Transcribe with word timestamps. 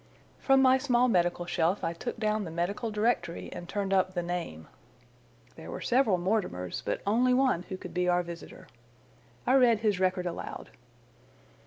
From 0.39 0.63
my 0.63 0.79
small 0.79 1.07
medical 1.07 1.45
shelf 1.45 1.83
I 1.83 1.93
took 1.93 2.19
down 2.19 2.43
the 2.43 2.49
Medical 2.49 2.89
Directory 2.89 3.53
and 3.53 3.69
turned 3.69 3.93
up 3.93 4.15
the 4.15 4.23
name. 4.23 4.67
There 5.55 5.69
were 5.69 5.79
several 5.79 6.17
Mortimers, 6.17 6.81
but 6.83 7.03
only 7.05 7.35
one 7.35 7.65
who 7.69 7.77
could 7.77 7.93
be 7.93 8.07
our 8.07 8.23
visitor. 8.23 8.65
I 9.45 9.53
read 9.53 9.81
his 9.81 9.99
record 9.99 10.25
aloud. 10.25 10.71